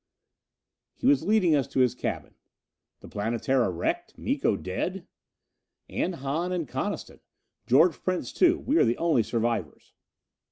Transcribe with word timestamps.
He 0.95 1.05
was 1.05 1.21
leading 1.21 1.53
us 1.55 1.67
to 1.67 1.79
his 1.79 1.93
cabin. 1.93 2.33
"The 3.01 3.07
Planetara 3.07 3.69
wrecked? 3.69 4.17
Miko 4.17 4.55
dead?" 4.57 5.05
"And 5.87 6.15
Hahn 6.15 6.51
and 6.51 6.67
Coniston. 6.67 7.19
George 7.67 8.01
Prince, 8.01 8.33
too 8.33 8.57
we 8.57 8.77
are 8.77 8.83
the 8.83 8.97
only 8.97 9.21
survivors." 9.21 9.93